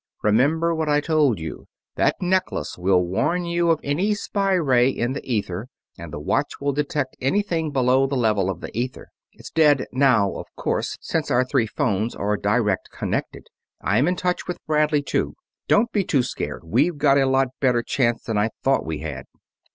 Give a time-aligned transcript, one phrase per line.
[0.23, 5.13] Remember what I told you: that necklace will warn you of any spy ray in
[5.13, 9.09] the ether, and the watch will detect anything below the level of the ether.
[9.33, 13.45] It's dead now, of course, since our three phones are direct connected;
[13.79, 15.35] I'm in touch with Bradley, too.
[15.67, 19.25] Don't be too scared; we've got a lot better chance than I thought we had."